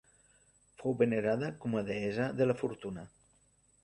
Fou 0.77 0.95
venerada 1.01 1.49
com 1.65 1.77
a 1.81 1.83
deessa 1.89 2.31
de 2.39 2.47
la 2.53 2.57
fortuna. 2.63 3.05